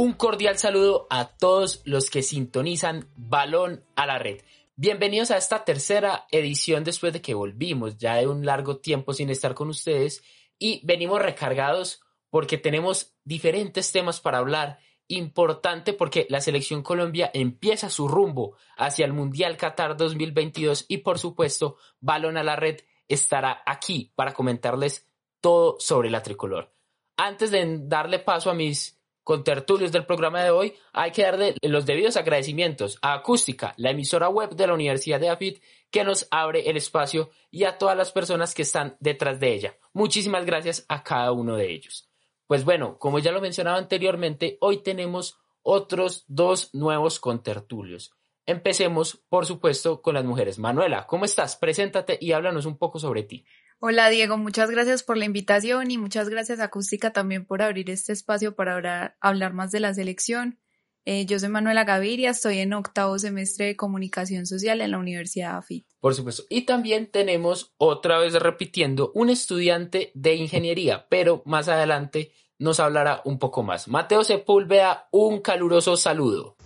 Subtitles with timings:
[0.00, 4.42] Un cordial saludo a todos los que sintonizan Balón a la Red.
[4.76, 9.28] Bienvenidos a esta tercera edición después de que volvimos ya de un largo tiempo sin
[9.28, 10.22] estar con ustedes
[10.56, 14.78] y venimos recargados porque tenemos diferentes temas para hablar.
[15.08, 21.18] Importante porque la selección Colombia empieza su rumbo hacia el Mundial Qatar 2022 y por
[21.18, 25.08] supuesto Balón a la Red estará aquí para comentarles
[25.40, 26.72] todo sobre la tricolor.
[27.16, 28.97] Antes de darle paso a mis
[29.28, 33.90] con tertulios del programa de hoy, hay que darle los debidos agradecimientos a Acústica, la
[33.90, 37.94] emisora web de la Universidad de AFIT, que nos abre el espacio y a todas
[37.94, 39.76] las personas que están detrás de ella.
[39.92, 42.08] Muchísimas gracias a cada uno de ellos.
[42.46, 48.14] Pues bueno, como ya lo mencionaba anteriormente, hoy tenemos otros dos nuevos contertulios.
[48.46, 50.58] Empecemos, por supuesto, con las mujeres.
[50.58, 51.56] Manuela, ¿cómo estás?
[51.56, 53.44] Preséntate y háblanos un poco sobre ti.
[53.80, 57.90] Hola Diego, muchas gracias por la invitación y muchas gracias a Acústica también por abrir
[57.90, 60.58] este espacio para hablar, más de la selección.
[61.04, 65.56] Eh, yo soy Manuela Gaviria, estoy en octavo semestre de comunicación social en la Universidad
[65.56, 65.86] AFIT.
[66.00, 66.42] Por supuesto.
[66.50, 73.22] Y también tenemos, otra vez repitiendo, un estudiante de ingeniería, pero más adelante nos hablará
[73.24, 73.86] un poco más.
[73.86, 76.56] Mateo Sepúlveda, un caluroso saludo.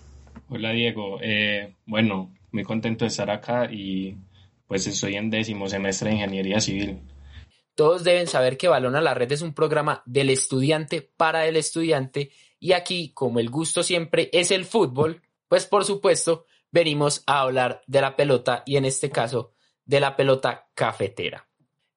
[0.48, 4.16] Hola Diego, eh, bueno, muy contento de estar acá y
[4.72, 7.02] pues estoy en décimo semestre de Ingeniería Civil.
[7.74, 11.56] Todos deben saber que Balón a la Red es un programa del estudiante para el
[11.56, 17.40] estudiante y aquí, como el gusto siempre es el fútbol, pues por supuesto venimos a
[17.42, 19.52] hablar de la pelota y en este caso
[19.84, 21.46] de la pelota cafetera.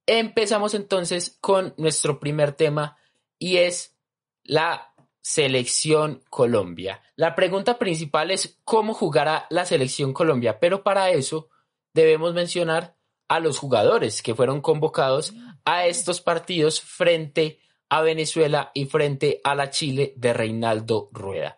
[0.06, 2.98] Empezamos entonces con nuestro primer tema
[3.40, 3.96] y es
[4.44, 7.02] la selección Colombia.
[7.16, 11.48] La pregunta principal es cómo jugará la selección Colombia, pero para eso
[11.95, 12.95] debemos mencionar
[13.27, 19.56] a los jugadores que fueron convocados a estos partidos frente a Venezuela y frente a
[19.56, 21.57] la Chile de Reinaldo Rueda.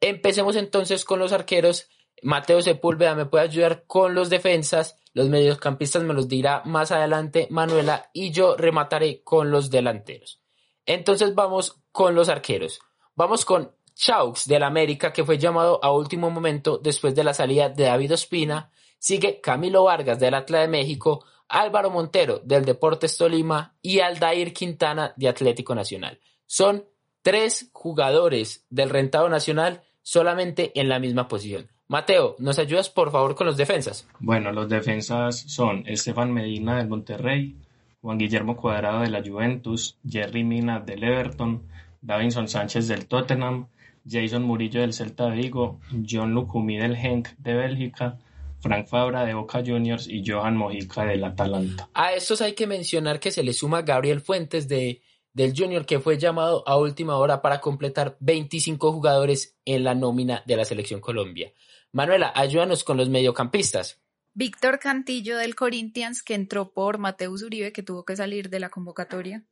[0.00, 1.88] Empecemos entonces con los arqueros.
[2.20, 7.46] Mateo Sepúlveda me puede ayudar con los defensas, los mediocampistas me los dirá más adelante
[7.50, 10.40] Manuela y yo remataré con los delanteros.
[10.84, 12.80] Entonces vamos con los arqueros.
[13.14, 17.68] Vamos con Chaux del América que fue llamado a último momento después de la salida
[17.68, 23.76] de David Ospina sigue Camilo Vargas del Atla de México, Álvaro Montero del Deportes Tolima
[23.82, 26.18] y Aldair Quintana de Atlético Nacional.
[26.46, 26.84] Son
[27.22, 31.68] tres jugadores del rentado nacional solamente en la misma posición.
[31.88, 34.08] Mateo, ¿nos ayudas por favor con los defensas?
[34.18, 37.56] Bueno, los defensas son Estefan Medina del Monterrey,
[38.00, 41.62] Juan Guillermo Cuadrado de la Juventus, Jerry Mina del Everton,
[42.00, 43.68] Davinson Sánchez del Tottenham,
[44.08, 48.18] Jason Murillo del Celta de Vigo, John Lucumí del Genk de Bélgica,
[48.66, 51.88] Frank Fabra de Boca Juniors y Johan Mojica del Atalanta.
[51.94, 56.00] A estos hay que mencionar que se le suma Gabriel Fuentes de, del Junior que
[56.00, 61.00] fue llamado a última hora para completar 25 jugadores en la nómina de la selección
[61.00, 61.52] Colombia.
[61.92, 64.00] Manuela, ayúdanos con los mediocampistas.
[64.34, 68.68] Víctor Cantillo del Corinthians que entró por Mateus Uribe que tuvo que salir de la
[68.68, 69.44] convocatoria.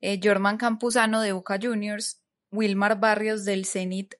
[0.00, 2.20] Eh, Jorman Campuzano de Boca Juniors.
[2.50, 4.14] Wilmar Barrios del Zenit.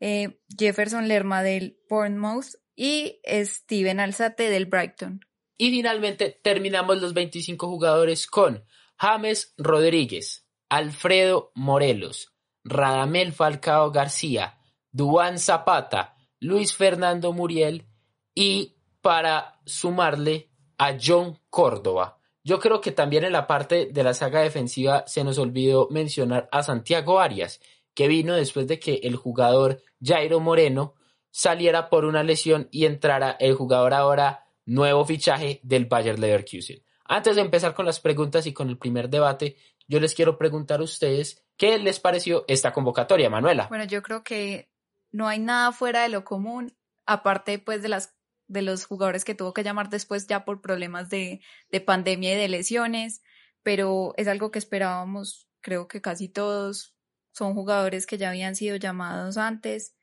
[0.00, 5.20] Eh, Jefferson Lerma del Bournemouth y Steven Alzate del Brighton.
[5.58, 8.64] Y finalmente terminamos los 25 jugadores con
[8.96, 14.58] James Rodríguez, Alfredo Morelos, Radamel Falcao García,
[14.92, 17.88] Duan Zapata, Luis Fernando Muriel
[18.32, 22.20] y para sumarle a John Córdoba.
[22.44, 26.48] Yo creo que también en la parte de la saga defensiva se nos olvidó mencionar
[26.52, 27.60] a Santiago Arias,
[27.92, 30.94] que vino después de que el jugador Jairo Moreno
[31.38, 36.82] saliera por una lesión y entrara el jugador ahora nuevo fichaje del Bayer Leverkusen.
[37.04, 39.56] Antes de empezar con las preguntas y con el primer debate,
[39.86, 43.68] yo les quiero preguntar a ustedes qué les pareció esta convocatoria, Manuela.
[43.68, 44.68] Bueno, yo creo que
[45.12, 48.16] no hay nada fuera de lo común, aparte pues de las
[48.48, 51.40] de los jugadores que tuvo que llamar después ya por problemas de,
[51.70, 53.22] de pandemia y de lesiones,
[53.62, 56.96] pero es algo que esperábamos, creo que casi todos
[57.30, 59.94] son jugadores que ya habían sido llamados antes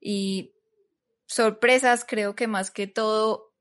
[0.00, 0.54] y
[1.30, 3.52] sorpresas, creo que más que todo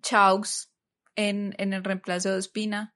[0.00, 0.72] Chaux
[1.16, 2.94] en, en el reemplazo de Espina,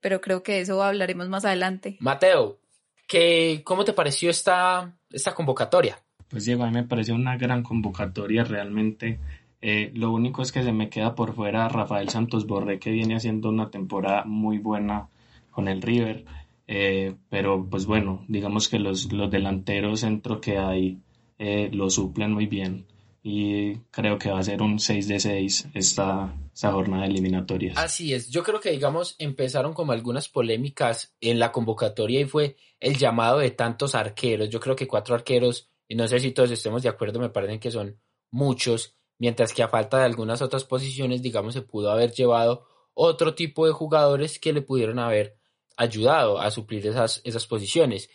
[0.00, 1.98] pero creo que eso hablaremos más adelante.
[2.00, 2.58] Mateo,
[3.06, 5.98] ¿qué, ¿cómo te pareció esta, esta convocatoria?
[6.28, 9.20] Pues Diego, a mí me pareció una gran convocatoria realmente.
[9.60, 13.16] Eh, lo único es que se me queda por fuera Rafael Santos Borré, que viene
[13.16, 15.08] haciendo una temporada muy buena
[15.50, 16.24] con el River.
[16.66, 20.98] Eh, pero pues bueno, digamos que los, los delanteros centro que hay
[21.38, 22.86] eh, lo suplen muy bien
[23.26, 27.72] y creo que va a ser un 6 de 6 esta, esta jornada eliminatoria.
[27.76, 32.56] Así es, yo creo que digamos empezaron como algunas polémicas en la convocatoria y fue
[32.80, 36.50] el llamado de tantos arqueros, yo creo que cuatro arqueros y no sé si todos
[36.50, 37.98] estemos de acuerdo, me parecen que son
[38.30, 43.34] muchos, mientras que a falta de algunas otras posiciones, digamos, se pudo haber llevado otro
[43.34, 45.38] tipo de jugadores que le pudieron haber
[45.78, 48.10] ayudado a suplir esas, esas posiciones.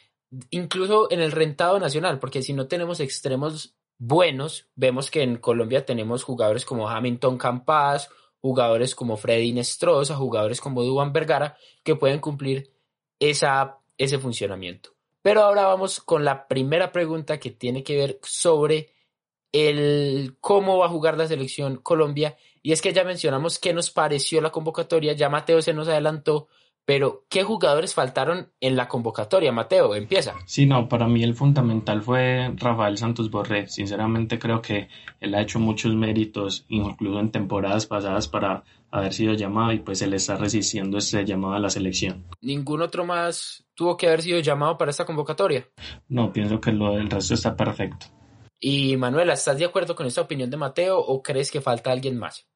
[0.51, 5.85] Incluso en el rentado nacional, porque si no tenemos extremos buenos, vemos que en Colombia
[5.85, 8.09] tenemos jugadores como Hamilton Campas,
[8.41, 12.71] jugadores como Freddy Nestroza, jugadores como Duan Vergara, que pueden cumplir
[13.19, 14.91] esa, ese funcionamiento.
[15.21, 18.93] Pero ahora vamos con la primera pregunta que tiene que ver sobre
[19.51, 22.37] el cómo va a jugar la selección Colombia.
[22.61, 26.47] Y es que ya mencionamos qué nos pareció la convocatoria, ya Mateo se nos adelantó,
[26.89, 29.51] pero ¿qué jugadores faltaron en la convocatoria?
[29.51, 30.33] Mateo, empieza.
[30.47, 33.67] Sí, no, para mí el fundamental fue Rafael Santos Borré.
[33.67, 34.87] Sinceramente creo que
[35.19, 40.01] él ha hecho muchos méritos, incluso en temporadas pasadas, para haber sido llamado y pues
[40.01, 42.25] él está resistiendo ese llamado a la selección.
[42.41, 45.69] ¿Ningún otro más tuvo que haber sido llamado para esta convocatoria?
[46.07, 48.07] No, pienso que lo del resto está perfecto.
[48.59, 52.17] Y Manuela, ¿estás de acuerdo con esta opinión de Mateo o crees que falta alguien
[52.17, 52.48] más?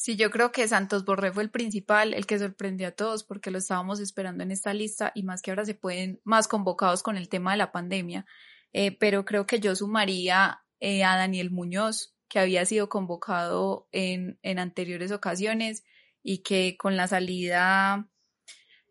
[0.00, 3.50] Sí, yo creo que Santos Borré fue el principal, el que sorprendió a todos porque
[3.50, 7.16] lo estábamos esperando en esta lista y más que ahora se pueden más convocados con
[7.16, 8.24] el tema de la pandemia.
[8.72, 14.38] Eh, pero creo que yo sumaría eh, a Daniel Muñoz, que había sido convocado en,
[14.42, 15.82] en anteriores ocasiones
[16.22, 18.08] y que con la salida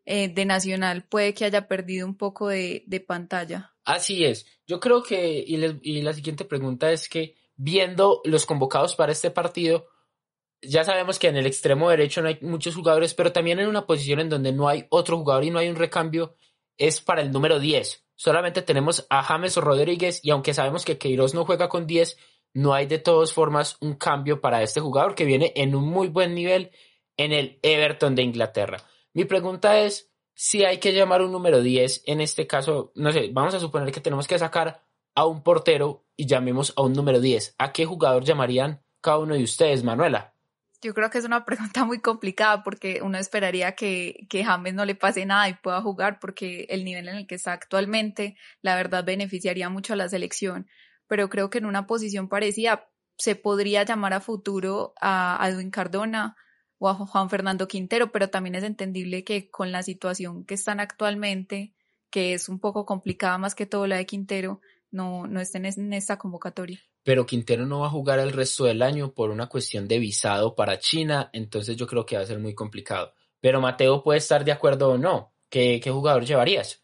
[0.04, 3.74] eh, de Nacional puede que haya perdido un poco de, de pantalla.
[3.86, 4.46] Así es.
[4.68, 9.32] Yo creo que, y, y la siguiente pregunta es que, viendo los convocados para este
[9.32, 9.88] partido,
[10.62, 13.86] ya sabemos que en el extremo derecho no hay muchos jugadores, pero también en una
[13.86, 16.36] posición en donde no hay otro jugador y no hay un recambio,
[16.78, 18.06] es para el número 10.
[18.16, 22.18] Solamente tenemos a James Rodríguez y aunque sabemos que Queiroz no juega con 10,
[22.54, 26.08] no hay de todas formas un cambio para este jugador que viene en un muy
[26.08, 26.72] buen nivel
[27.18, 28.78] en el Everton de Inglaterra.
[29.14, 33.30] Mi pregunta es si hay que llamar un número 10, en este caso, no sé,
[33.32, 34.84] vamos a suponer que tenemos que sacar
[35.16, 37.56] a un portero y llamemos a un número 10.
[37.58, 40.37] ¿A qué jugador llamarían cada uno de ustedes, Manuela?
[40.82, 44.86] Yo creo que es una pregunta muy complicada porque uno esperaría que, que James no
[44.86, 48.76] le pase nada y pueda jugar porque el nivel en el que está actualmente, la
[48.76, 50.68] verdad, beneficiaría mucho a la selección.
[51.08, 52.88] Pero creo que en una posición parecida
[53.18, 56.36] se podría llamar a futuro a, Edwin Cardona
[56.78, 60.80] o a Juan Fernando Quintero, pero también es entendible que con la situación que están
[60.80, 61.74] actualmente,
[62.12, 64.62] que es un poco complicada más que todo la de Quintero,
[64.92, 68.82] no, no estén en esta convocatoria pero Quintero no va a jugar el resto del
[68.82, 72.38] año por una cuestión de visado para China, entonces yo creo que va a ser
[72.38, 73.14] muy complicado.
[73.40, 75.32] Pero Mateo puede estar de acuerdo o no.
[75.50, 76.84] ¿Qué, qué jugador llevarías?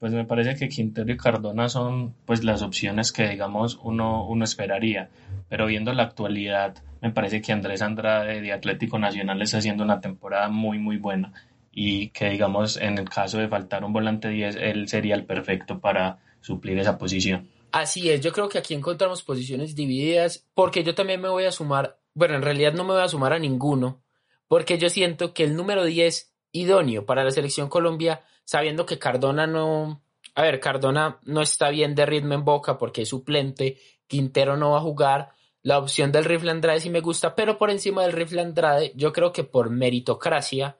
[0.00, 4.42] Pues me parece que Quintero y Cardona son pues las opciones que digamos uno, uno
[4.42, 5.08] esperaría.
[5.48, 10.00] Pero viendo la actualidad, me parece que Andrés Andrade de Atlético Nacional está haciendo una
[10.00, 11.32] temporada muy muy buena
[11.70, 15.78] y que digamos en el caso de faltar un volante 10, él sería el perfecto
[15.78, 17.48] para suplir esa posición.
[17.72, 21.52] Así es, yo creo que aquí encontramos posiciones divididas, porque yo también me voy a
[21.52, 24.02] sumar, bueno, en realidad no me voy a sumar a ninguno,
[24.48, 29.46] porque yo siento que el número 10 idóneo para la selección Colombia, sabiendo que Cardona
[29.46, 30.02] no,
[30.34, 33.78] a ver, Cardona no está bien de ritmo en boca porque es suplente,
[34.08, 35.30] Quintero no va a jugar,
[35.62, 39.12] la opción del rifle Andrade sí me gusta, pero por encima del rifle Andrade, yo
[39.12, 40.78] creo que por meritocracia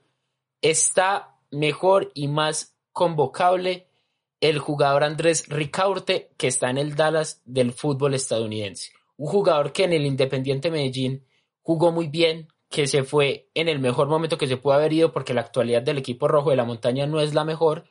[0.63, 3.90] está mejor y más convocable
[4.41, 8.93] el jugador Andrés Ricaurte, que está en el Dallas del fútbol estadounidense.
[9.17, 11.27] Un jugador que en el Independiente Medellín
[11.63, 15.13] jugó muy bien, que se fue en el mejor momento que se pudo haber ido
[15.13, 17.85] porque la actualidad del equipo rojo de la montaña no es la mejor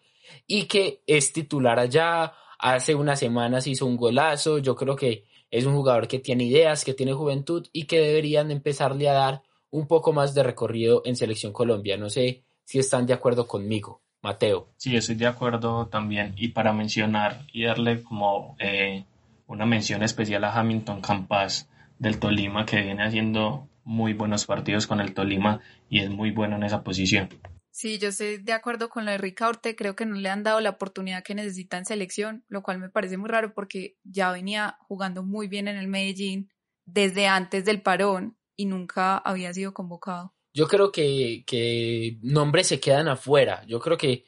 [0.48, 2.34] y que es titular allá.
[2.58, 4.58] Hace unas semanas hizo un golazo.
[4.58, 8.52] Yo creo que es un jugador que tiene ideas, que tiene juventud y que deberían
[8.52, 11.98] empezarle a dar un poco más de recorrido en Selección Colombia.
[11.98, 14.02] No sé si están de acuerdo conmigo.
[14.22, 14.70] Mateo.
[14.78, 16.34] Sí, estoy de acuerdo también.
[16.36, 19.06] Y para mencionar y darle como eh,
[19.48, 25.00] una mención especial a Hamilton Campas del Tolima, que viene haciendo muy buenos partidos con
[25.00, 27.30] el Tolima y es muy bueno en esa posición.
[27.72, 30.60] Sí, yo estoy de acuerdo con lo de Ricaurte, creo que no le han dado
[30.60, 34.78] la oportunidad que necesita en selección, lo cual me parece muy raro porque ya venía
[34.82, 36.50] jugando muy bien en el Medellín
[36.86, 42.82] desde antes del parón y nunca había sido convocado yo creo que, que nombres se
[42.82, 43.64] quedan afuera.
[43.66, 44.26] Yo creo que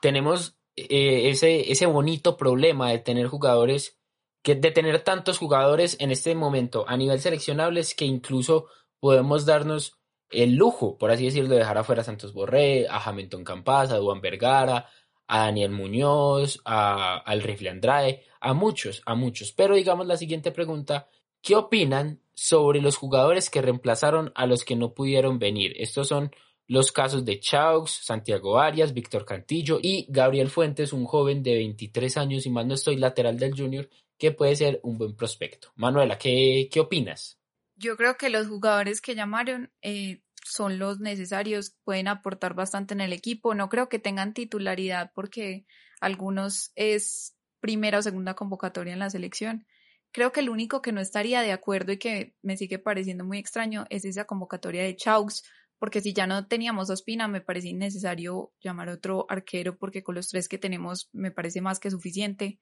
[0.00, 3.98] tenemos eh, ese, ese bonito problema de tener jugadores,
[4.42, 10.00] que, de tener tantos jugadores en este momento a nivel seleccionables que incluso podemos darnos
[10.30, 13.98] el lujo, por así decirlo, de dejar afuera a Santos Borré, a Hamilton Campas, a
[13.98, 14.88] Duan Vergara,
[15.26, 19.52] a Daniel Muñoz, a, al Rifle Andrade, a muchos, a muchos.
[19.52, 21.10] Pero digamos la siguiente pregunta,
[21.42, 25.72] ¿qué opinan sobre los jugadores que reemplazaron a los que no pudieron venir.
[25.76, 26.30] Estos son
[26.66, 32.16] los casos de Chaux, Santiago Arias, Víctor Cantillo y Gabriel Fuentes, un joven de 23
[32.16, 33.88] años y más no estoy lateral del Junior,
[34.18, 35.72] que puede ser un buen prospecto.
[35.76, 37.38] Manuela, ¿qué, qué opinas?
[37.76, 43.00] Yo creo que los jugadores que llamaron eh, son los necesarios, pueden aportar bastante en
[43.00, 43.54] el equipo.
[43.54, 45.66] No creo que tengan titularidad porque
[46.00, 49.66] algunos es primera o segunda convocatoria en la selección.
[50.14, 53.38] Creo que el único que no estaría de acuerdo y que me sigue pareciendo muy
[53.38, 55.42] extraño es esa convocatoria de Chaux,
[55.76, 60.14] porque si ya no teníamos a Ospina, me parece innecesario llamar otro arquero, porque con
[60.14, 62.60] los tres que tenemos me parece más que suficiente.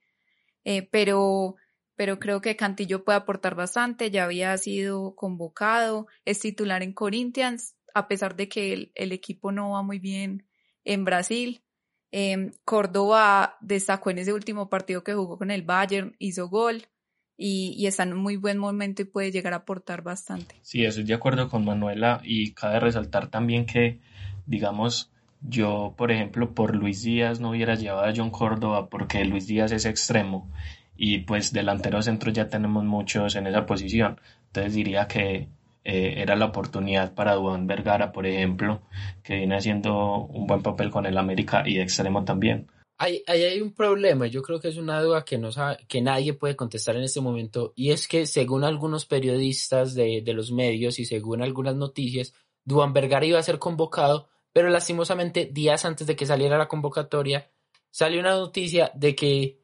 [0.63, 1.53] Eh, pero,
[1.95, 7.75] pero creo que Cantillo puede aportar bastante, ya había sido convocado, es titular en Corinthians,
[7.93, 10.47] a pesar de que el, el equipo no va muy bien
[10.85, 11.63] en Brasil.
[12.11, 16.87] Eh, Córdoba destacó en ese último partido que jugó con el Bayern, hizo gol
[17.37, 20.55] y, está en un muy buen momento y puede llegar a aportar bastante.
[20.61, 23.99] Sí, estoy de acuerdo con Manuela y cabe resaltar también que,
[24.45, 25.11] digamos,
[25.41, 29.71] yo, por ejemplo, por Luis Díaz no hubiera llevado a John Córdoba porque Luis Díaz
[29.71, 30.49] es extremo
[30.95, 34.19] y pues delantero centro ya tenemos muchos en esa posición.
[34.47, 35.49] Entonces diría que
[35.83, 38.81] eh, era la oportunidad para Duan Vergara, por ejemplo,
[39.23, 42.67] que viene haciendo un buen papel con el América y de extremo también.
[42.97, 46.33] Hay, hay, un problema, yo creo que es una duda que, no sabe, que nadie
[46.33, 50.99] puede contestar en este momento, y es que según algunos periodistas de, de los medios
[50.99, 52.33] y según algunas noticias,
[52.63, 57.51] Duan Vergara iba a ser convocado, pero lastimosamente días antes de que saliera la convocatoria,
[57.89, 59.63] salió una noticia de que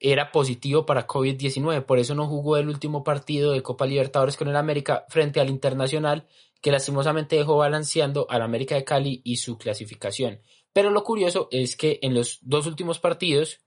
[0.00, 4.48] era positivo para COVID-19, por eso no jugó el último partido de Copa Libertadores con
[4.48, 6.26] el América frente al Internacional,
[6.62, 10.40] que lastimosamente dejó balanceando al América de Cali y su clasificación.
[10.72, 13.60] Pero lo curioso es que en los dos últimos partidos,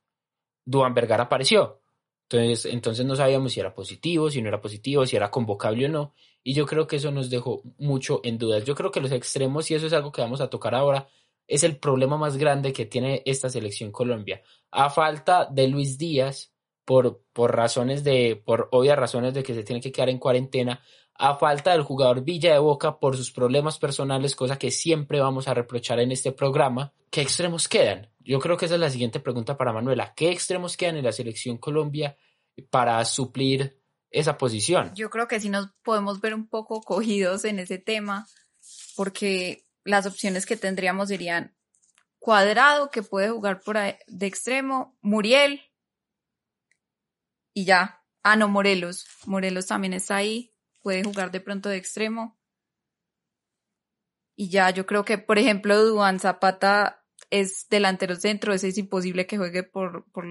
[0.66, 1.82] Duan Vergara apareció.
[2.30, 5.90] Entonces, entonces no sabíamos si era positivo, si no era positivo, si era convocable o
[5.90, 6.14] no.
[6.44, 8.64] Y yo creo que eso nos dejó mucho en dudas.
[8.66, 11.08] Yo creo que los extremos, y eso es algo que vamos a tocar ahora,
[11.48, 14.42] es el problema más grande que tiene esta selección Colombia.
[14.72, 16.54] A falta de Luis Díaz,
[16.86, 20.82] por, por razones de, por obvias razones de que se tiene que quedar en cuarentena,
[21.16, 25.48] a falta del jugador Villa de Boca por sus problemas personales, cosa que siempre vamos
[25.48, 26.94] a reprochar en este programa.
[27.10, 28.10] ¿Qué extremos quedan?
[28.20, 30.14] Yo creo que esa es la siguiente pregunta para Manuela.
[30.16, 32.18] ¿Qué extremos quedan en la selección Colombia
[32.70, 33.80] para suplir
[34.10, 34.92] esa posición?
[34.96, 38.28] Yo creo que sí nos podemos ver un poco cogidos en ese tema,
[38.96, 41.56] porque las opciones que tendríamos serían
[42.20, 45.62] Cuadrado, que puede jugar por de extremo, Muriel
[47.54, 48.02] y ya.
[48.24, 49.06] Ah, no, Morelos.
[49.26, 50.53] Morelos también está ahí
[50.84, 52.38] puede jugar de pronto de extremo.
[54.36, 59.38] Y ya, yo creo que, por ejemplo, Duan Zapata es delantero centro, es imposible que
[59.38, 60.26] juegue por, por,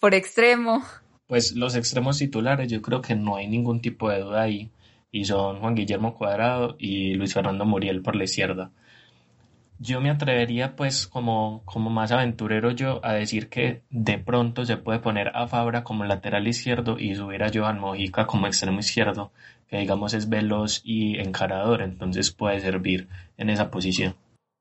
[0.00, 0.84] por extremo.
[1.26, 4.70] Pues los extremos titulares, yo creo que no hay ningún tipo de duda ahí.
[5.10, 8.72] Y son Juan Guillermo Cuadrado y Luis Fernando Muriel por la izquierda.
[9.78, 14.78] Yo me atrevería, pues, como, como más aventurero yo, a decir que de pronto se
[14.78, 19.32] puede poner a Fabra como lateral izquierdo y subir a Joan Mojica como extremo izquierdo,
[19.68, 24.14] que digamos es veloz y encarador, entonces puede servir en esa posición.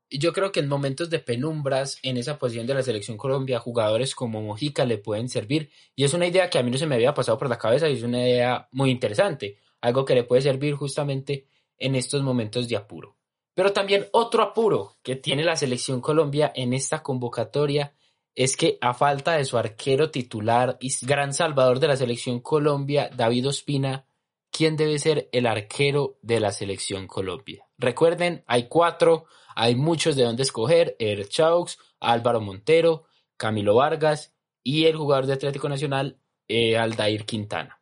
[0.09, 4.13] Yo creo que en momentos de penumbras en esa posición de la selección Colombia, jugadores
[4.15, 5.71] como Mojica le pueden servir.
[5.95, 7.89] Y es una idea que a mí no se me había pasado por la cabeza
[7.89, 9.57] y es una idea muy interesante.
[9.81, 11.47] Algo que le puede servir justamente
[11.79, 13.15] en estos momentos de apuro.
[13.55, 17.95] Pero también otro apuro que tiene la selección Colombia en esta convocatoria
[18.35, 23.09] es que a falta de su arquero titular y gran salvador de la selección Colombia,
[23.15, 24.05] David Ospina,
[24.51, 27.65] ¿quién debe ser el arquero de la selección Colombia?
[27.77, 33.05] Recuerden, hay cuatro, hay muchos de dónde escoger, Er Chaux, Álvaro Montero,
[33.37, 36.19] Camilo Vargas y el jugador de Atlético Nacional,
[36.49, 37.81] eh, Aldair Quintana.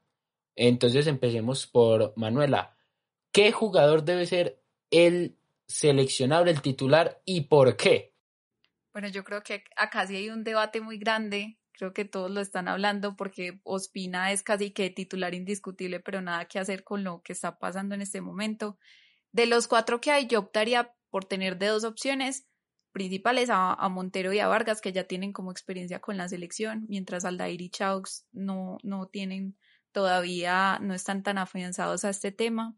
[0.56, 2.77] Entonces empecemos por Manuela.
[3.32, 4.62] ¿Qué jugador debe ser
[4.92, 8.13] el seleccionable el titular y por qué?
[8.91, 12.41] Bueno, yo creo que acá sí hay un debate muy grande, creo que todos lo
[12.41, 17.22] están hablando porque Ospina es casi que titular indiscutible, pero nada que hacer con lo
[17.24, 18.77] que está pasando en este momento.
[19.32, 22.48] De los cuatro que hay, yo optaría por tener de dos opciones
[22.91, 27.25] principales a, Montero y a Vargas, que ya tienen como experiencia con la selección, mientras
[27.25, 29.58] Aldair y Chaux no, no tienen
[29.91, 32.75] todavía, no están tan afianzados a este tema.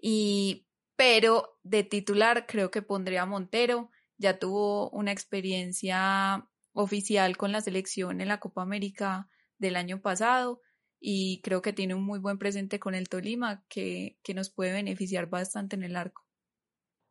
[0.00, 0.66] Y
[1.02, 7.60] pero de titular creo que pondría a Montero, ya tuvo una experiencia oficial con la
[7.60, 9.28] selección en la Copa América
[9.58, 10.60] del año pasado
[11.00, 14.74] y creo que tiene un muy buen presente con el Tolima que, que nos puede
[14.74, 16.24] beneficiar bastante en el arco.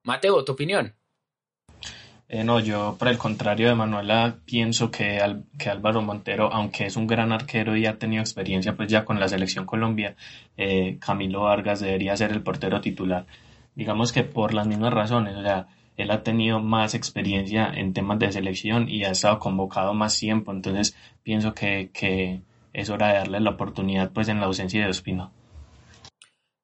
[0.05, 0.95] Mateo, ¿tu opinión?
[2.29, 5.19] Eh, no, yo por el contrario de Manuela pienso que,
[5.59, 9.19] que Álvaro Montero, aunque es un gran arquero y ha tenido experiencia pues ya con
[9.19, 10.15] la selección Colombia,
[10.55, 13.25] eh, Camilo Vargas debería ser el portero titular
[13.75, 18.19] digamos que por las mismas razones, o sea, él ha tenido más experiencia en temas
[18.19, 22.41] de selección y ha estado convocado más tiempo, entonces pienso que, que,
[22.73, 25.31] es hora de darle la oportunidad pues en la ausencia de Ospina.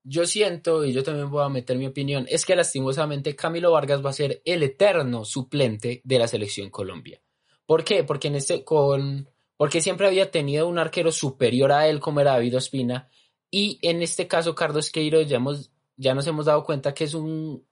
[0.03, 4.03] Yo siento, y yo también voy a meter mi opinión, es que lastimosamente Camilo Vargas
[4.05, 7.21] va a ser el eterno suplente de la selección Colombia.
[7.65, 8.05] ¿Por qué?
[8.05, 12.33] Porque en este con porque siempre había tenido un arquero superior a él como era
[12.33, 13.09] David Ospina
[13.51, 17.13] y en este caso Carlos Queiroz ya hemos ya nos hemos dado cuenta que es
[17.13, 17.65] un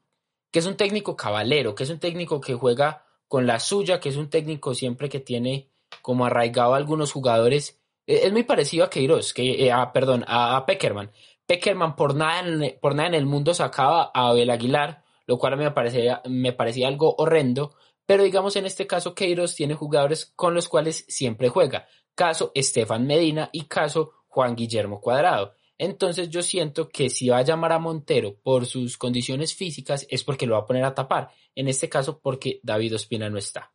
[0.52, 4.10] que es un técnico cabalero, que es un técnico que juega con la suya, que
[4.10, 5.70] es un técnico siempre que tiene
[6.02, 7.82] como arraigado a algunos jugadores.
[8.08, 11.12] E, es muy parecido a Queiroz, que, eh, a, perdón, a, Peckerman.
[11.46, 15.58] Peckerman por nada, en, por nada en el mundo sacaba a Abel Aguilar, lo cual
[15.58, 20.54] me parecía, me parecía algo horrendo, pero digamos en este caso Queiroz tiene jugadores con
[20.54, 21.88] los cuales siempre juega.
[22.14, 25.55] Caso Estefan Medina y caso Juan Guillermo Cuadrado.
[25.78, 30.24] Entonces yo siento que si va a llamar a Montero por sus condiciones físicas es
[30.24, 31.30] porque lo va a poner a tapar.
[31.54, 33.74] En este caso porque David Ospina no está.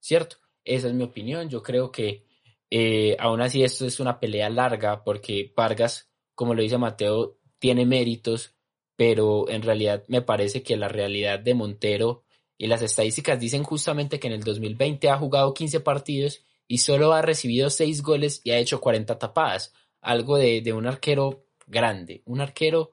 [0.00, 0.36] ¿Cierto?
[0.64, 1.48] Esa es mi opinión.
[1.48, 2.24] Yo creo que
[2.70, 7.86] eh, aún así esto es una pelea larga porque Vargas, como lo dice Mateo, tiene
[7.86, 8.54] méritos,
[8.96, 12.22] pero en realidad me parece que la realidad de Montero
[12.56, 17.12] y las estadísticas dicen justamente que en el 2020 ha jugado 15 partidos y solo
[17.12, 22.40] ha recibido 6 goles y ha hecho 40 tapadas algo de, un arquero grande, un
[22.40, 22.92] arquero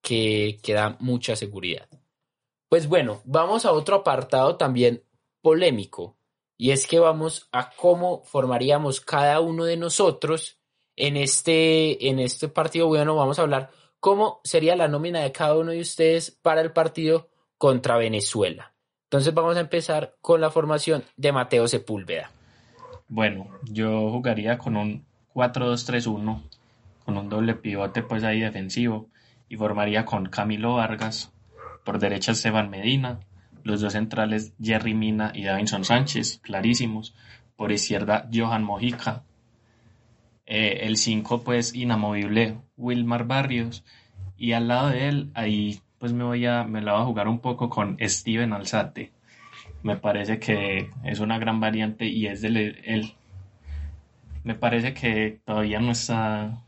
[0.00, 1.88] que, que da mucha seguridad.
[2.68, 5.02] Pues bueno, vamos a otro apartado también
[5.40, 6.16] polémico,
[6.56, 10.60] y es que vamos a cómo formaríamos cada uno de nosotros
[10.96, 12.86] en este, en este partido.
[12.86, 16.72] Bueno, vamos a hablar cómo sería la nómina de cada uno de ustedes para el
[16.72, 18.74] partido contra Venezuela.
[19.04, 22.30] Entonces vamos a empezar con la formación de Mateo Sepúlveda.
[23.08, 25.04] Bueno, yo jugaría con un
[25.34, 26.42] 4-2-3-1
[27.04, 29.08] con un doble pivote pues ahí defensivo
[29.48, 31.32] y formaría con Camilo Vargas,
[31.84, 33.20] por derecha Esteban Medina,
[33.62, 37.14] los dos centrales Jerry Mina y Davinson Sánchez, clarísimos,
[37.56, 39.22] por izquierda Johan Mojica,
[40.46, 43.84] eh, el 5 pues inamovible Wilmar Barrios
[44.36, 47.28] y al lado de él ahí pues me voy a me la voy a jugar
[47.28, 49.12] un poco con Steven Alzate.
[49.82, 53.14] Me parece que es una gran variante y es del el,
[54.44, 56.62] me parece que todavía no está,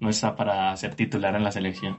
[0.00, 1.98] no está para ser titular en la selección.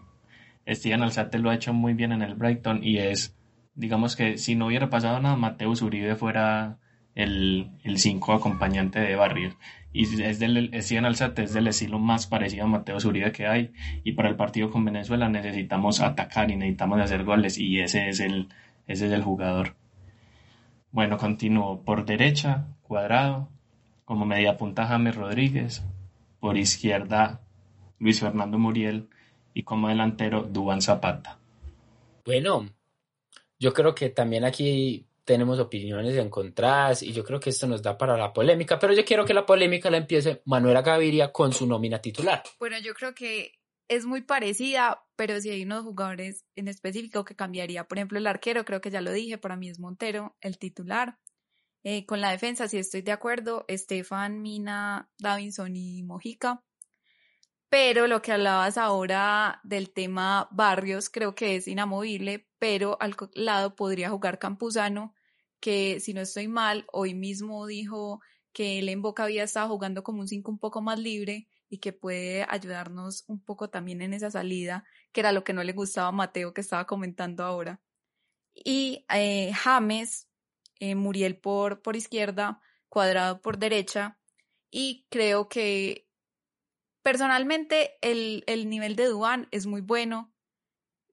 [0.68, 3.36] Steven Alzate lo ha hecho muy bien en el Brighton y es,
[3.74, 6.78] digamos que si no hubiera pasado nada, Mateus Uribe fuera
[7.16, 9.56] el 5 acompañante de Barrios.
[9.92, 13.72] Y es del, Steven Alzate es del estilo más parecido a Mateus Uribe que hay.
[14.04, 18.20] Y para el partido con Venezuela necesitamos atacar y necesitamos hacer goles y ese es
[18.20, 18.50] el,
[18.88, 19.76] ese es el jugador.
[20.92, 21.84] Bueno, continúo.
[21.84, 23.50] Por derecha, cuadrado,
[24.10, 25.84] como media punta James Rodríguez,
[26.40, 27.42] por izquierda
[28.00, 29.08] Luis Fernando Muriel
[29.54, 31.38] y como delantero Dubán Zapata.
[32.26, 32.68] Bueno,
[33.60, 38.00] yo creo que también aquí tenemos opiniones encontradas y yo creo que esto nos da
[38.00, 41.68] para la polémica, pero yo quiero que la polémica la empiece Manuela Gaviria con su
[41.68, 42.42] nómina titular.
[42.58, 47.36] Bueno, yo creo que es muy parecida, pero si hay unos jugadores en específico que
[47.36, 50.58] cambiaría, por ejemplo, el arquero, creo que ya lo dije, para mí es Montero, el
[50.58, 51.20] titular.
[51.84, 56.64] Eh, con la defensa, si estoy de acuerdo, Estefan, Mina, Davinson y Mojica.
[57.70, 63.76] Pero lo que hablabas ahora del tema Barrios, creo que es inamovible, pero al lado
[63.76, 65.14] podría jugar Campuzano,
[65.60, 68.22] que si no estoy mal, hoy mismo dijo
[68.54, 71.78] que él en Boca había estado jugando como un 5 un poco más libre y
[71.78, 75.74] que puede ayudarnos un poco también en esa salida, que era lo que no le
[75.74, 77.80] gustaba a Mateo que estaba comentando ahora.
[78.54, 80.29] Y eh, James,
[80.80, 84.20] eh, Muriel por, por izquierda, Cuadrado por derecha,
[84.72, 86.08] y creo que
[87.04, 90.34] personalmente el, el nivel de Duan es muy bueno,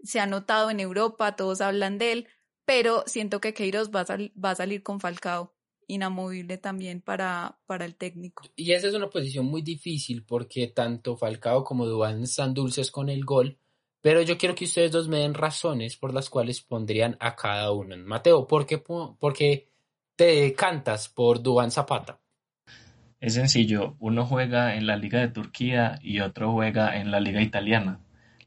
[0.03, 2.29] se ha notado en Europa, todos hablan de él,
[2.65, 5.55] pero siento que Queiroz va a, va a salir con Falcao
[5.89, 8.45] inamovible también para, para el técnico.
[8.57, 13.09] Y esa es una posición muy difícil porque tanto Falcao como Duan están dulces con
[13.09, 13.59] el gol,
[14.07, 17.73] pero yo quiero que ustedes dos me den razones por las cuales pondrían a cada
[17.73, 17.97] uno.
[17.97, 19.69] Mateo, ¿por qué,
[20.15, 22.21] te cantas por Dubán Zapata?
[23.19, 27.43] Es sencillo, uno juega en la Liga de Turquía y otro juega en la Liga
[27.43, 27.99] Italiana.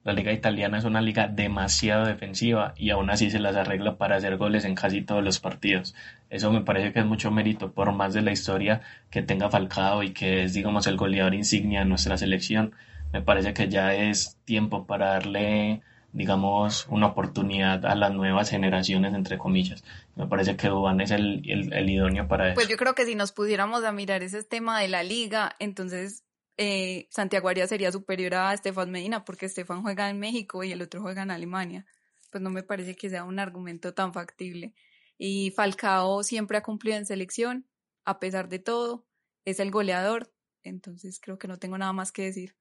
[0.05, 4.15] La liga italiana es una liga demasiado defensiva y aún así se las arregla para
[4.15, 5.93] hacer goles en casi todos los partidos.
[6.29, 8.79] Eso me parece que es mucho mérito por más de la historia
[9.11, 12.73] que tenga Falcao y que es digamos el goleador insignia de nuestra selección
[13.11, 19.13] me parece que ya es tiempo para darle, digamos, una oportunidad a las nuevas generaciones,
[19.13, 19.83] entre comillas.
[20.15, 21.41] Me parece que Dubán es el,
[21.73, 22.55] el, idóneo para eso.
[22.55, 26.23] Pues yo creo que si nos pudiéramos a mirar ese tema de la liga, entonces
[26.57, 30.81] eh, Santiago Arias sería superior a Estefan Medina, porque Estefan juega en México y el
[30.81, 31.85] otro juega en Alemania.
[32.31, 34.75] Pues no me parece que sea un argumento tan factible.
[35.17, 37.67] Y Falcao siempre ha cumplido en selección,
[38.05, 39.05] a pesar de todo,
[39.45, 40.31] es el goleador,
[40.63, 42.55] entonces creo que no tengo nada más que decir.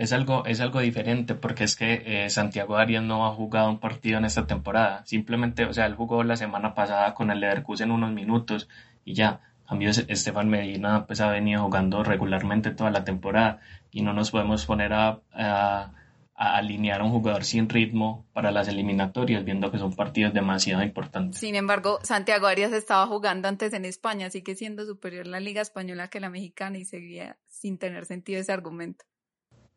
[0.00, 3.80] Es algo, es algo diferente porque es que eh, Santiago Arias no ha jugado un
[3.80, 5.04] partido en esta temporada.
[5.04, 8.66] Simplemente, o sea, él jugó la semana pasada con el Leverkusen unos minutos
[9.04, 9.42] y ya.
[9.68, 13.60] cambio, Estefan Medina pues ha venido jugando regularmente toda la temporada
[13.90, 15.92] y no nos podemos poner a, a,
[16.34, 21.38] alinear a un jugador sin ritmo para las eliminatorias, viendo que son partidos demasiado importantes.
[21.40, 26.08] Sin embargo, Santiago Arias estaba jugando antes en España, sigue siendo superior la Liga Española
[26.08, 29.09] que la mexicana y seguía sin tener sentido ese argumento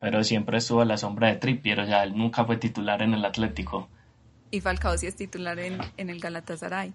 [0.04, 3.14] pero siempre estuvo a la sombra de Trippier, o sea, él nunca fue titular en
[3.14, 3.88] el Atlético.
[4.52, 6.94] Y Falcao sí es titular en, en el Galatasaray.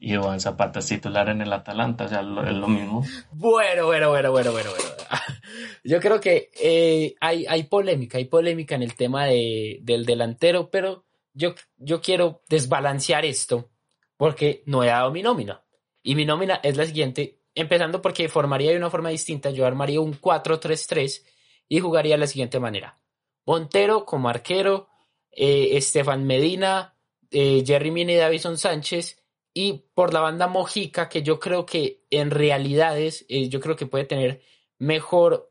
[0.00, 3.06] Y Iván Zapata es titular en el Atalanta, o sea, es lo mismo.
[3.32, 4.86] Bueno, bueno, bueno, bueno, bueno, bueno.
[5.82, 10.68] Yo creo que eh, hay, hay polémica, hay polémica en el tema de, del delantero,
[10.68, 13.70] pero yo, yo quiero desbalancear esto
[14.18, 15.62] porque no he dado mi nómina.
[16.02, 20.02] Y mi nómina es la siguiente, empezando porque formaría de una forma distinta, yo armaría
[20.02, 21.22] un 4-3-3
[21.70, 22.98] y jugaría de la siguiente manera.
[23.46, 24.88] Montero como arquero,
[25.30, 26.96] eh, Estefan Medina,
[27.30, 29.22] eh, Jerry y Davison Sánchez
[29.54, 33.86] y por la banda Mojica que yo creo que en realidades eh, yo creo que
[33.86, 34.42] puede tener
[34.78, 35.48] mejor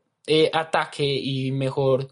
[0.52, 2.06] ataque y mejor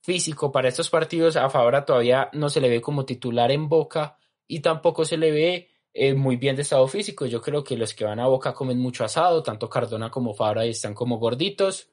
[0.00, 1.36] físico para estos partidos.
[1.36, 4.18] A Fabra todavía no se le ve como titular en Boca
[4.48, 7.26] y tampoco se le ve muy bien de estado físico.
[7.26, 10.64] Yo creo que los que van a Boca comen mucho asado, tanto Cardona como Fabra
[10.64, 11.90] están como gorditos.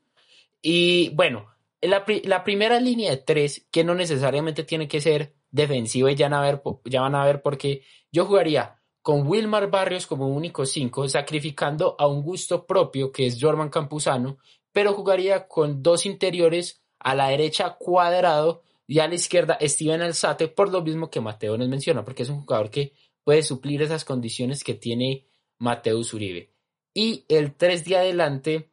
[0.61, 6.29] Y bueno, la, primera línea de tres, que no necesariamente tiene que ser defensiva, ya
[6.29, 10.65] van a ver, ya van a ver porque yo jugaría con Wilmar Barrios como único
[10.65, 14.37] cinco, sacrificando a un gusto propio que es Jorman Campuzano,
[14.73, 20.47] pero jugaría con dos interiores a la derecha cuadrado y a la izquierda Steven Alzate,
[20.47, 24.05] por lo mismo que Mateo nos menciona, porque es un jugador que puede suplir esas
[24.05, 25.27] condiciones que tiene
[25.59, 26.53] Mateo Uribe.
[26.93, 28.71] Y el 3 de adelante,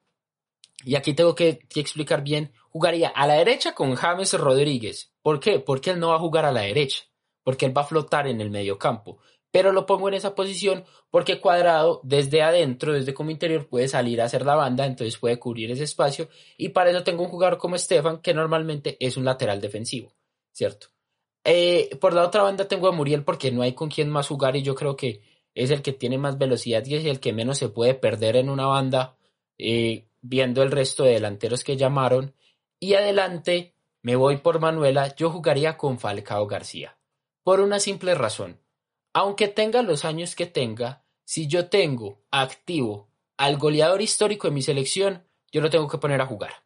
[0.85, 5.13] y aquí tengo que explicar bien, jugaría a la derecha con James Rodríguez.
[5.23, 5.61] ¿Por qué?
[5.61, 7.05] Porque él no va a jugar a la derecha,
[7.43, 9.19] porque él va a flotar en el medio campo.
[9.53, 14.21] Pero lo pongo en esa posición porque Cuadrado desde adentro, desde como interior, puede salir
[14.21, 16.29] a hacer la banda, entonces puede cubrir ese espacio.
[16.57, 20.13] Y para eso tengo un jugador como Estefan, que normalmente es un lateral defensivo,
[20.51, 20.89] ¿cierto?
[21.45, 24.57] Eh, por la otra banda tengo a Muriel porque no hay con quien más jugar
[24.57, 25.21] y yo creo que
[25.55, 28.51] es el que tiene más velocidad y es el que menos se puede perder en
[28.51, 29.17] una banda
[29.59, 32.35] eh, viendo el resto de delanteros que llamaron.
[32.81, 36.99] Y adelante me voy por Manuela, yo jugaría con Falcao García.
[37.43, 38.61] Por una simple razón.
[39.13, 44.63] Aunque tenga los años que tenga, si yo tengo activo al goleador histórico de mi
[44.63, 46.65] selección, yo lo tengo que poner a jugar.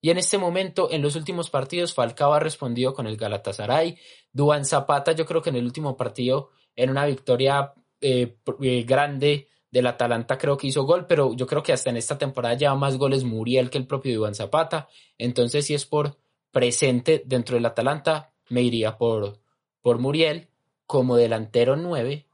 [0.00, 3.98] Y en este momento, en los últimos partidos, Falcao ha respondido con el Galatasaray.
[4.32, 9.48] Duan Zapata, yo creo que en el último partido, en una victoria eh, eh, grande
[9.70, 12.74] del Atalanta creo que hizo gol, pero yo creo que hasta en esta temporada lleva
[12.74, 14.88] más goles Muriel que el propio Iván Zapata.
[15.18, 16.18] Entonces, si es por
[16.50, 19.40] presente dentro del Atalanta, me iría por,
[19.80, 20.48] por Muriel
[20.86, 22.26] como delantero 9.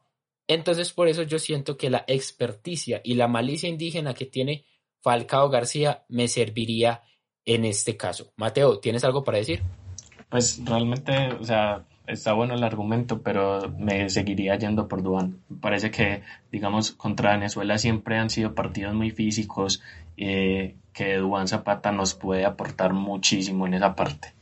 [0.49, 4.65] Entonces, por eso yo siento que la experticia y la malicia indígena que tiene
[5.01, 7.03] Falcao García me serviría
[7.45, 8.33] en este caso.
[8.37, 9.63] Mateo, ¿tienes algo para decir?
[10.31, 15.03] Pues realmente, o sea, está bueno el argumento, pero me seguiría yendo por.
[15.03, 19.83] Me parece que, digamos, contra Venezuela siempre han sido partidos muy físicos,
[20.17, 24.35] eh, que Duan Zapata nos puede aportar muchísimo en esa parte.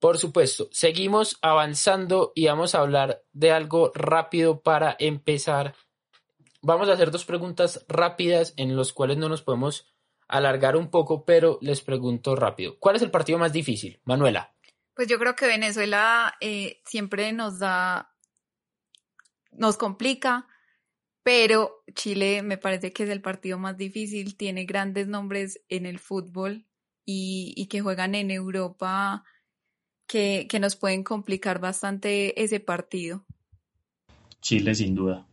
[0.00, 5.74] Por supuesto, seguimos avanzando y vamos a hablar de algo rápido para empezar.
[6.62, 9.86] Vamos a hacer dos preguntas rápidas en las cuales no nos podemos
[10.28, 12.76] alargar un poco, pero les pregunto rápido.
[12.78, 14.00] ¿Cuál es el partido más difícil?
[14.04, 14.55] Manuela.
[14.96, 18.14] Pues yo creo que Venezuela eh, siempre nos da,
[19.52, 20.46] nos complica,
[21.22, 25.98] pero Chile me parece que es el partido más difícil, tiene grandes nombres en el
[25.98, 26.64] fútbol
[27.04, 29.22] y, que juegan en Europa
[30.08, 33.26] que, que nos pueden complicar bastante ese partido.
[34.40, 35.26] Chile sin duda.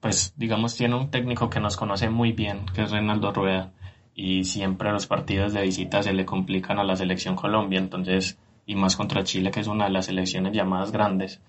[0.00, 3.72] Pues digamos tiene un técnico que nos conoce muy bien, que es Reinaldo Rueda,
[4.12, 8.74] y siempre los partidos de visita se le complican a la selección Colombia, entonces y
[8.74, 11.40] más contra Chile, que es una de las selecciones llamadas grandes.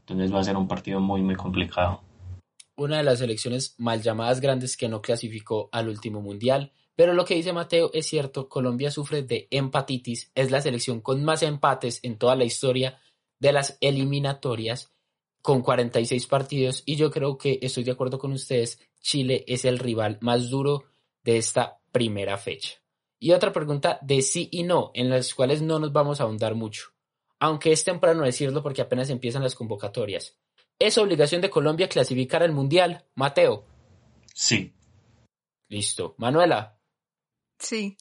[0.00, 2.02] Entonces va a ser un partido muy, muy complicado.
[2.76, 6.72] Una de las selecciones mal llamadas grandes que no clasificó al último mundial.
[6.94, 11.24] Pero lo que dice Mateo es cierto, Colombia sufre de empatitis, es la selección con
[11.24, 12.98] más empates en toda la historia
[13.38, 14.92] de las eliminatorias,
[15.40, 19.78] con 46 partidos, y yo creo que estoy de acuerdo con ustedes, Chile es el
[19.78, 20.84] rival más duro
[21.24, 22.81] de esta primera fecha.
[23.22, 26.56] Y otra pregunta de sí y no, en las cuales no nos vamos a ahondar
[26.56, 26.88] mucho,
[27.38, 30.36] aunque es temprano decirlo porque apenas empiezan las convocatorias.
[30.76, 33.64] ¿Es obligación de Colombia clasificar al Mundial, Mateo?
[34.34, 34.74] Sí.
[35.68, 36.16] Listo.
[36.18, 36.80] Manuela.
[37.60, 37.96] Sí.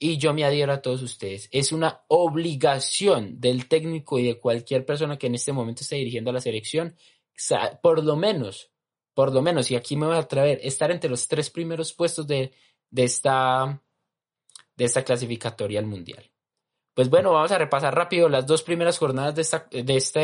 [0.00, 1.48] Y yo me adhiero a todos ustedes.
[1.52, 6.30] Es una obligación del técnico y de cualquier persona que en este momento esté dirigiendo
[6.30, 6.96] a la selección,
[7.80, 8.72] por lo menos,
[9.14, 12.26] por lo menos, y aquí me voy a atrever, estar entre los tres primeros puestos
[12.26, 12.52] de,
[12.90, 13.80] de, esta,
[14.76, 16.30] de esta clasificatoria al Mundial.
[16.94, 20.20] Pues bueno, vamos a repasar rápido las dos primeras jornadas de, esta, de, este,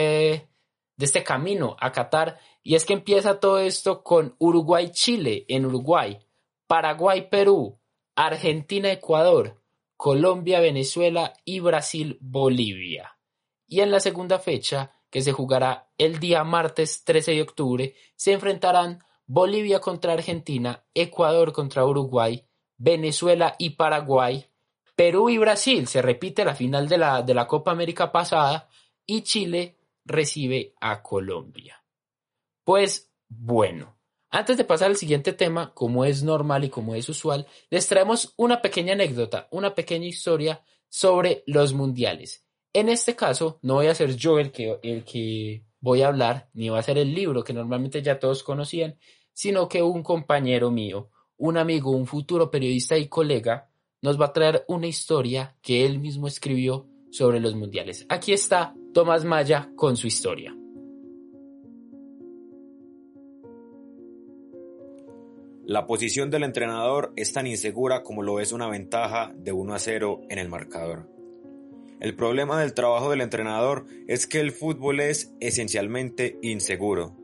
[0.96, 2.38] de este camino a Qatar.
[2.62, 6.18] Y es que empieza todo esto con Uruguay-Chile en Uruguay,
[6.66, 7.80] Paraguay-Perú,
[8.16, 9.62] Argentina-Ecuador,
[9.96, 13.18] Colombia, Venezuela y Brasil, Bolivia.
[13.66, 18.32] Y en la segunda fecha, que se jugará el día martes 13 de octubre, se
[18.32, 22.47] enfrentarán Bolivia contra Argentina, Ecuador contra Uruguay,
[22.78, 24.46] Venezuela y Paraguay,
[24.96, 28.68] Perú y Brasil, se repite la final de la, de la Copa América pasada,
[29.06, 31.84] y Chile recibe a Colombia.
[32.64, 33.98] Pues bueno,
[34.30, 38.34] antes de pasar al siguiente tema, como es normal y como es usual, les traemos
[38.36, 42.44] una pequeña anécdota, una pequeña historia sobre los mundiales.
[42.72, 46.50] En este caso, no voy a ser yo el que, el que voy a hablar,
[46.52, 48.98] ni va a ser el libro que normalmente ya todos conocían,
[49.32, 53.70] sino que un compañero mío, un amigo, un futuro periodista y colega,
[54.02, 58.06] nos va a traer una historia que él mismo escribió sobre los mundiales.
[58.08, 60.54] Aquí está Tomás Maya con su historia.
[65.64, 69.78] La posición del entrenador es tan insegura como lo es una ventaja de 1 a
[69.78, 71.10] 0 en el marcador.
[72.00, 77.16] El problema del trabajo del entrenador es que el fútbol es esencialmente inseguro.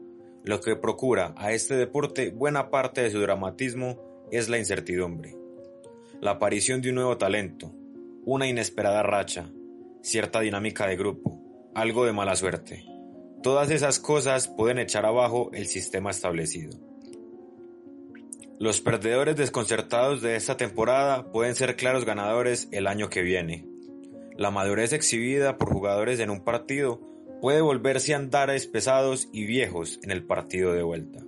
[0.45, 3.99] Lo que procura a este deporte buena parte de su dramatismo
[4.31, 5.35] es la incertidumbre.
[6.21, 7.73] La aparición de un nuevo talento,
[8.27, 9.51] una inesperada racha,
[10.03, 11.41] cierta dinámica de grupo,
[11.75, 12.85] algo de mala suerte.
[13.43, 16.79] Todas esas cosas pueden echar abajo el sistema establecido.
[18.59, 23.67] Los perdedores desconcertados de esta temporada pueden ser claros ganadores el año que viene.
[24.37, 30.11] La madurez exhibida por jugadores en un partido puede volverse andares pesados y viejos en
[30.11, 31.21] el partido de vuelta.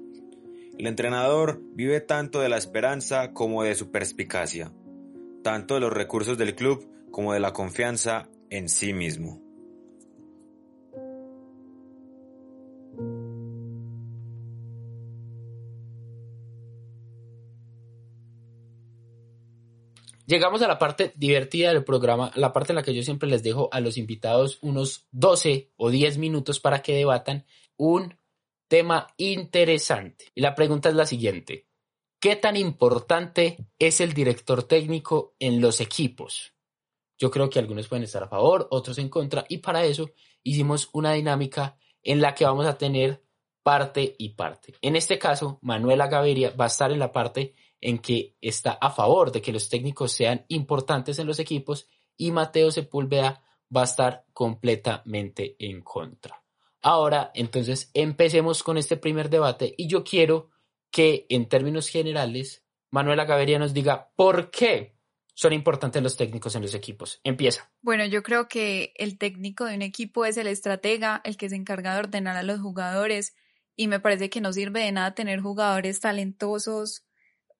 [0.79, 4.73] El entrenador vive tanto de la esperanza como de su perspicacia,
[5.43, 9.46] tanto de los recursos del club como de la confianza en sí mismo.
[20.27, 23.45] Llegamos a la parte divertida del programa, la parte en la que yo siempre les
[23.45, 28.19] dejo a los invitados unos 12 o 10 minutos para que debatan un
[28.67, 30.27] tema interesante.
[30.35, 31.69] Y la pregunta es la siguiente.
[32.19, 36.55] ¿Qué tan importante es el director técnico en los equipos?
[37.19, 40.11] Yo creo que algunos pueden estar a favor, otros en contra, y para eso
[40.43, 43.23] hicimos una dinámica en la que vamos a tener
[43.63, 44.75] parte y parte.
[44.81, 48.91] En este caso, Manuela Gaviria va a estar en la parte en que está a
[48.91, 53.43] favor de que los técnicos sean importantes en los equipos y Mateo Sepúlveda
[53.75, 56.43] va a estar completamente en contra.
[56.83, 60.51] Ahora, entonces, empecemos con este primer debate y yo quiero
[60.91, 64.97] que en términos generales, Manuela Gaviria nos diga por qué
[65.35, 67.21] son importantes los técnicos en los equipos.
[67.23, 67.71] Empieza.
[67.83, 71.57] Bueno, yo creo que el técnico de un equipo es el estratega, el que se
[71.57, 73.35] encarga de ordenar a los jugadores
[73.77, 77.06] y me parece que no sirve de nada tener jugadores talentosos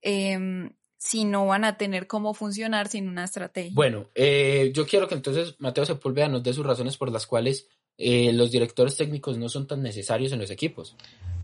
[0.03, 3.73] Em, si no van a tener cómo funcionar sin una estrategia.
[3.75, 7.69] Bueno, eh, yo quiero que entonces Mateo Sepúlveda nos dé sus razones por las cuales
[7.99, 10.97] eh, los directores técnicos no son tan necesarios en los equipos.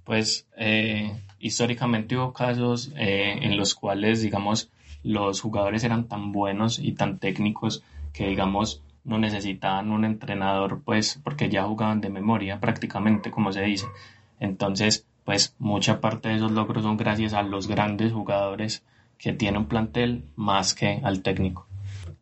[0.05, 4.71] Pues eh, históricamente hubo casos en los cuales, digamos,
[5.05, 11.21] los jugadores eran tan buenos y tan técnicos que, digamos, no necesitaban un entrenador, pues,
[11.23, 13.87] porque ya jugaban de memoria prácticamente, como se dice.
[14.41, 18.85] Entonces, pues mucha parte de esos logros son gracias a los grandes jugadores
[19.19, 21.67] que tiene un plantel más que al técnico.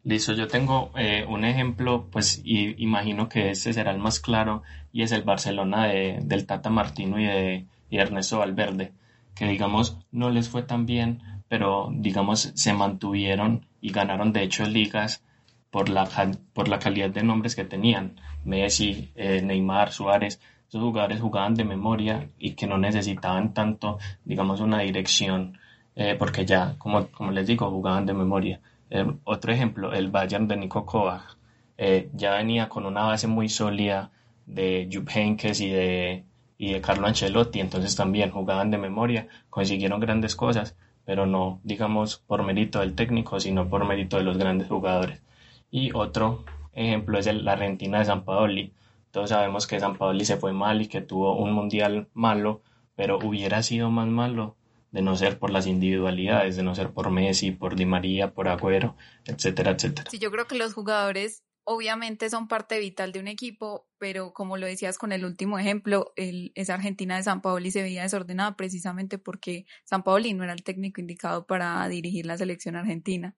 [0.02, 4.62] Listo, yo tengo eh, un ejemplo, pues y imagino que este será el más claro
[4.92, 8.92] y es el Barcelona de, del Tata Martino y de Ernesto Valverde,
[9.34, 14.64] que digamos no les fue tan bien, pero digamos se mantuvieron y ganaron de hecho
[14.64, 15.22] ligas
[15.70, 16.08] por la,
[16.52, 21.64] por la calidad de nombres que tenían, Messi, eh, Neymar, Suárez, esos jugadores jugaban de
[21.64, 25.58] memoria y que no necesitaban tanto, digamos, una dirección,
[25.96, 28.60] eh, porque ya, como, les digo, jugaban de memoria.
[28.88, 31.36] Eh, otro ejemplo, el Bayern de Nico Kovac,
[31.76, 34.12] eh, ya venía con una base muy sólida
[34.46, 36.24] de Jupp Heynckes y de,
[36.56, 42.18] y de Carlo Ancelotti, entonces también jugaban de memoria, consiguieron grandes cosas, pero no, digamos,
[42.28, 45.20] por mérito del técnico, sino por mérito de los grandes jugadores.
[45.72, 48.72] Y otro ejemplo es la Argentina de San Paoli,
[49.10, 52.62] todos sabemos que San Paoli se fue mal y que tuvo un mundial malo,
[52.94, 54.56] pero hubiera sido más malo
[54.92, 58.48] de no ser por las individualidades, de no ser por Messi, por Di María, por
[58.48, 60.10] Agüero, etcétera, etcétera.
[60.10, 64.56] Sí, yo creo que los jugadores obviamente son parte vital de un equipo, pero como
[64.56, 68.56] lo decías con el último ejemplo, el, esa Argentina de San Paoli se veía desordenada
[68.56, 73.36] precisamente porque San Paoli no era el técnico indicado para dirigir la selección argentina.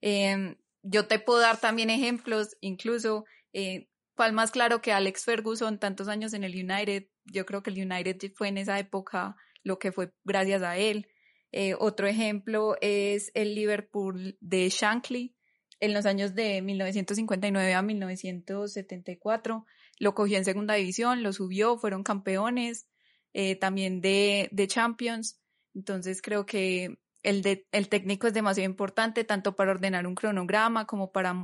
[0.00, 5.78] Eh, yo te puedo dar también ejemplos, incluso, eh, ¿cuál más claro que Alex Ferguson,
[5.78, 7.06] tantos años en el United?
[7.26, 11.08] Yo creo que el United fue en esa época lo que fue gracias a él.
[11.52, 15.36] Eh, otro ejemplo es el Liverpool de Shankly
[15.80, 19.66] en los años de 1959 a 1974.
[19.98, 22.88] Lo cogió en segunda división, lo subió, fueron campeones
[23.32, 25.40] eh, también de, de Champions.
[25.74, 31.12] Entonces creo que el, el técnico es demasiado importante tanto para ordenar un cronograma como
[31.12, 31.34] para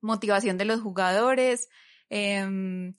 [0.00, 1.68] motivación de los jugadores.
[2.08, 2.92] Eh,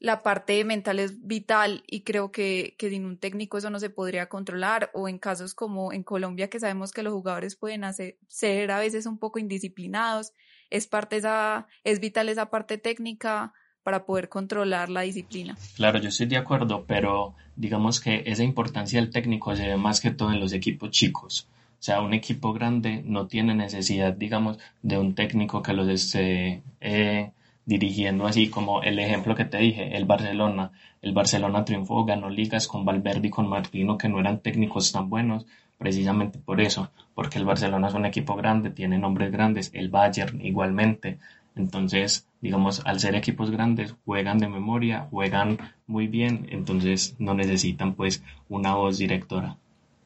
[0.00, 3.90] la parte mental es vital y creo que, que, sin un técnico eso no se
[3.90, 8.16] podría controlar o en casos como en Colombia que sabemos que los jugadores pueden hacer,
[8.26, 10.32] ser a veces un poco indisciplinados,
[10.70, 15.56] es parte esa, es vital esa parte técnica para poder controlar la disciplina.
[15.76, 20.00] Claro, yo estoy de acuerdo, pero digamos que esa importancia del técnico se ve más
[20.00, 21.46] que todo en los equipos chicos.
[21.80, 26.62] O sea, un equipo grande no tiene necesidad, digamos, de un técnico que los esté
[26.78, 27.30] eh,
[27.64, 30.72] dirigiendo así como el ejemplo que te dije, el Barcelona.
[31.00, 35.08] El Barcelona triunfó, ganó ligas con Valverde y con Martino, que no eran técnicos tan
[35.08, 35.46] buenos,
[35.78, 40.44] precisamente por eso, porque el Barcelona es un equipo grande, tiene nombres grandes, el Bayern
[40.44, 41.18] igualmente.
[41.56, 47.94] Entonces, digamos, al ser equipos grandes, juegan de memoria, juegan muy bien, entonces no necesitan
[47.94, 49.56] pues una voz directora.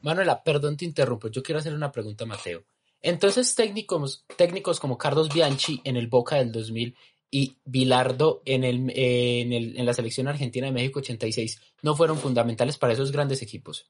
[0.05, 2.63] Manuela, perdón te interrumpo, yo quiero hacer una pregunta a Mateo.
[3.01, 6.95] Entonces, técnicos, técnicos como Carlos Bianchi en el Boca del 2000
[7.31, 12.19] y Bilardo en, el, en, el, en la selección argentina de México 86 no fueron
[12.19, 13.89] fundamentales para esos grandes equipos.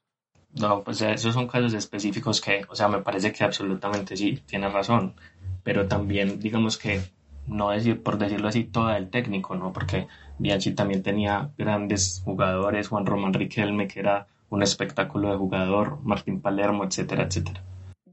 [0.54, 4.70] No, pues esos son casos específicos que, o sea, me parece que absolutamente sí, tiene
[4.70, 5.16] razón,
[5.62, 7.02] pero también digamos que
[7.46, 9.70] no decir, por decirlo así, todo el técnico, ¿no?
[9.70, 15.98] Porque Bianchi también tenía grandes jugadores, Juan Román Riquelme, que era un espectáculo de jugador,
[16.02, 17.64] Martín Palermo, etcétera, etcétera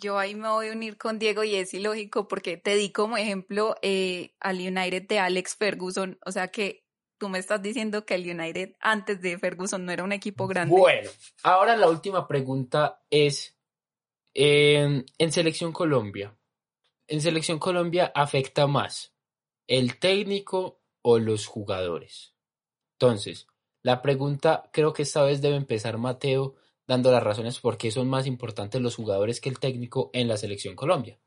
[0.03, 3.15] yo ahí me voy a unir con Diego y es ilógico porque te di como
[3.15, 6.83] ejemplo eh, al United de Alex Ferguson, o sea que
[7.17, 10.75] tú me estás diciendo que el United antes de Ferguson no era un equipo grande.
[10.75, 11.09] Bueno,
[11.43, 13.57] ahora la última pregunta es,
[14.33, 16.35] en Selección Colombia,
[17.07, 19.13] ¿en Selección Colombia afecta más
[19.67, 22.33] el técnico o los jugadores?
[22.99, 23.47] Entonces,
[23.83, 26.55] la pregunta creo que esta vez debe empezar Mateo
[26.87, 30.37] dando las razones por qué son más importantes los jugadores que el técnico en la
[30.37, 31.17] selección Colombia.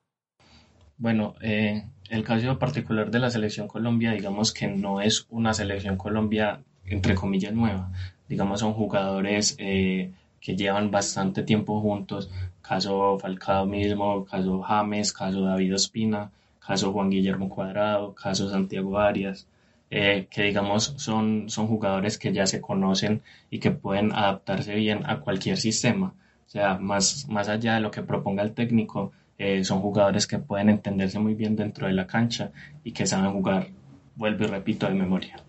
[0.98, 5.96] Bueno, eh, el caso particular de la selección Colombia, digamos que no es una selección
[5.96, 7.92] Colombia entre comillas nueva,
[8.28, 12.30] digamos son jugadores eh, que llevan bastante tiempo juntos,
[12.62, 16.30] caso Falcao mismo, caso James, caso David Ospina,
[16.64, 19.46] caso Juan Guillermo Cuadrado, caso Santiago Arias,
[19.90, 25.02] eh, que digamos son, son jugadores que ya se conocen y que pueden adaptarse bien
[25.06, 26.14] a cualquier sistema.
[26.46, 30.38] O sea, más, más allá de lo que proponga el técnico, eh, son jugadores que
[30.38, 33.68] pueden entenderse muy bien dentro de la cancha y que saben jugar,
[34.14, 35.42] vuelvo y repito, de memoria.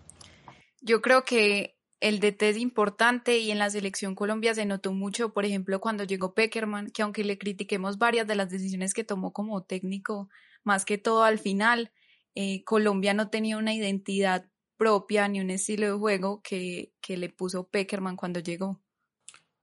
[0.80, 5.32] Yo creo que el DT es importante y en la selección Colombia se notó mucho,
[5.32, 9.32] por ejemplo, cuando llegó Peckerman, que aunque le critiquemos varias de las decisiones que tomó
[9.32, 10.28] como técnico,
[10.62, 11.90] más que todo al final,
[12.40, 17.30] eh, Colombia no tenía una identidad propia ni un estilo de juego que, que le
[17.30, 18.80] puso Peckerman cuando llegó.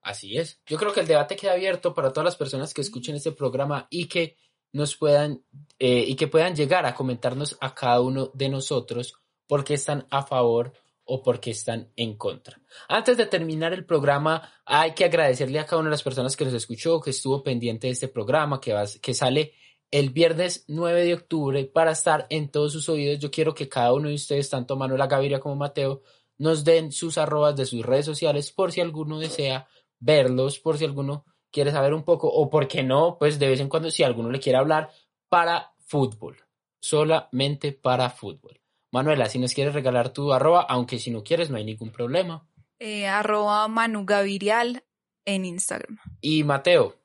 [0.02, 0.60] Así es.
[0.66, 3.88] Yo creo que el debate queda abierto para todas las personas que escuchen este programa
[3.90, 4.36] y que
[4.74, 5.42] nos puedan
[5.80, 9.14] eh, y que puedan llegar a comentarnos a cada uno de nosotros
[9.48, 10.74] por qué están a favor
[11.06, 12.60] o por qué están en contra.
[12.90, 16.44] Antes de terminar el programa, hay que agradecerle a cada una de las personas que
[16.44, 19.54] nos escuchó, que estuvo pendiente de este programa, que, va, que sale
[19.96, 23.18] el viernes 9 de octubre para estar en todos sus oídos.
[23.18, 26.02] Yo quiero que cada uno de ustedes, tanto Manuela Gaviria como Mateo,
[26.38, 30.84] nos den sus arrobas de sus redes sociales por si alguno desea verlos, por si
[30.84, 34.04] alguno quiere saber un poco o por qué no, pues de vez en cuando si
[34.04, 34.90] alguno le quiere hablar
[35.30, 36.36] para fútbol,
[36.82, 38.60] solamente para fútbol.
[38.92, 42.46] Manuela, si nos quieres regalar tu arroba, aunque si no quieres no hay ningún problema.
[42.80, 44.84] Eh, arroba Manu Gavirial
[45.24, 46.00] en Instagram.
[46.20, 47.05] Y Mateo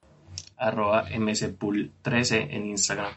[0.60, 3.12] arroba mspool13 en Instagram.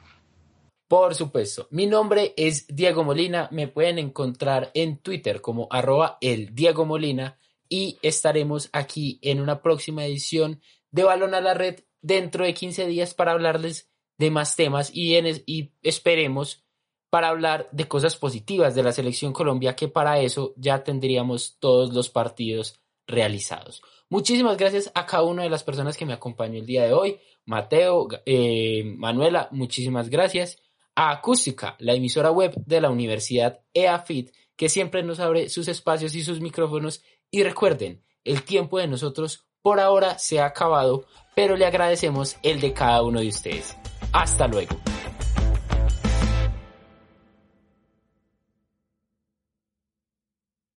[0.88, 6.54] Por supuesto, mi nombre es Diego Molina, me pueden encontrar en Twitter como arroba el
[6.54, 7.38] Diego Molina
[7.68, 12.86] y estaremos aquí en una próxima edición de Balón a la Red dentro de 15
[12.86, 15.18] días para hablarles de más temas y,
[15.48, 16.64] y esperemos
[17.10, 21.94] para hablar de cosas positivas de la selección Colombia que para eso ya tendríamos todos
[21.94, 23.82] los partidos realizados.
[24.10, 27.20] Muchísimas gracias a cada una de las personas que me acompañó el día de hoy.
[27.46, 30.58] Mateo, eh, Manuela, muchísimas gracias.
[30.96, 36.16] A Acústica, la emisora web de la Universidad EAFIT, que siempre nos abre sus espacios
[36.16, 37.04] y sus micrófonos.
[37.32, 42.62] Y recuerden, el tiempo de nosotros por ahora se ha acabado, pero le agradecemos el
[42.62, 43.76] de cada uno de ustedes.
[44.12, 44.76] Hasta luego.